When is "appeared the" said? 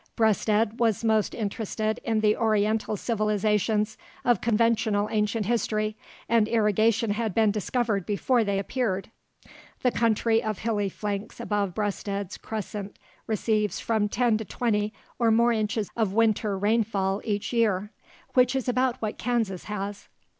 8.57-9.91